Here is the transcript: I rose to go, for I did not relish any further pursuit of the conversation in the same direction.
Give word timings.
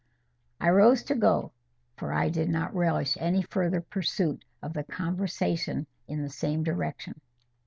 I 0.59 0.71
rose 0.71 1.03
to 1.03 1.13
go, 1.15 1.51
for 1.95 2.11
I 2.11 2.29
did 2.29 2.49
not 2.49 2.73
relish 2.73 3.15
any 3.19 3.43
further 3.43 3.81
pursuit 3.81 4.43
of 4.63 4.73
the 4.73 4.83
conversation 4.83 5.85
in 6.07 6.23
the 6.23 6.29
same 6.31 6.63
direction. 6.63 7.21